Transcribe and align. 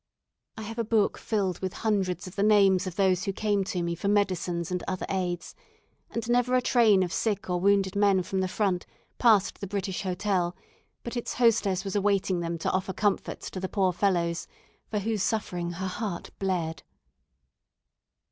I 0.57 0.63
have 0.63 0.79
a 0.79 0.83
book 0.83 1.19
filled 1.19 1.59
with 1.59 1.73
hundreds 1.85 2.25
of 2.25 2.35
the 2.35 2.41
names 2.41 2.87
of 2.87 2.95
those 2.95 3.25
who 3.25 3.31
came 3.33 3.63
to 3.65 3.83
me 3.83 3.93
for 3.93 4.07
medicines 4.07 4.71
and 4.71 4.81
other 4.87 5.05
aids; 5.09 5.53
and 6.09 6.27
never 6.27 6.55
a 6.55 6.59
train 6.63 7.03
of 7.03 7.13
sick 7.13 7.51
or 7.51 7.59
wounded 7.59 7.95
men 7.95 8.23
from 8.23 8.39
the 8.39 8.47
front 8.47 8.87
passed 9.19 9.59
the 9.61 9.67
British 9.67 10.01
Hotel 10.01 10.55
but 11.03 11.15
its 11.15 11.35
hostess 11.35 11.83
was 11.83 11.95
awaiting 11.95 12.39
them 12.39 12.57
to 12.57 12.71
offer 12.71 12.93
comforts 12.93 13.51
to 13.51 13.59
the 13.59 13.69
poor 13.69 13.93
fellows, 13.93 14.47
for 14.89 14.97
whose 14.97 15.21
suffering 15.21 15.73
her 15.73 15.85
heart 15.87 16.31
bled. 16.39 16.81